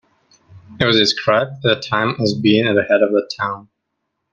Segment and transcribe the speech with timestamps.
[0.79, 3.69] It was described at the time as being at the head of that town.